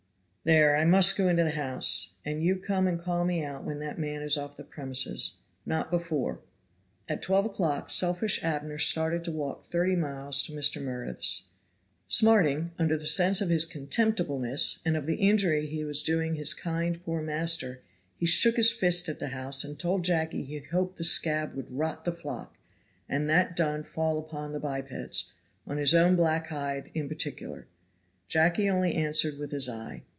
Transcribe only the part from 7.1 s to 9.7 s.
twelve o'clock selfish Abner started to walk